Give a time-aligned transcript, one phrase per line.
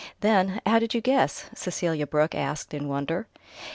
[0.21, 3.27] Then "How did you guess?" Cecelia Brooke asked in wonder.